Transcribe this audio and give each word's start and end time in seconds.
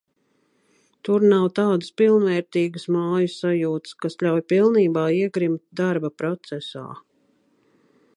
Tur 1.07 1.25
nav 1.33 1.43
tādas 1.59 1.91
pilnvērtīgas 2.01 2.87
māju 2.95 3.29
sajūtas, 3.33 3.93
kas 4.05 4.17
ļauj 4.25 4.43
pilnībā 4.53 5.05
iegrimt 5.19 5.63
darba 5.83 6.13
procesā. 6.23 6.87